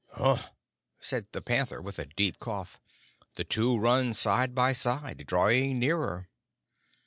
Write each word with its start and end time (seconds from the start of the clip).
"Um!" 0.17 0.39
said 0.99 1.27
the 1.31 1.43
panther, 1.43 1.79
with 1.79 1.99
a 1.99 2.07
deep 2.07 2.39
cough. 2.39 2.79
"The 3.35 3.43
two 3.43 3.77
run 3.77 4.15
side 4.15 4.55
by 4.55 4.73
side, 4.73 5.23
drawing 5.27 5.77
nearer!" 5.77 6.27